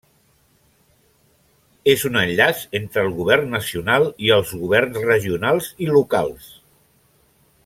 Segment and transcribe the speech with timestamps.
[1.93, 6.53] És un enllaç entre el Govern Nacional, i els Governs Regionals i Locals.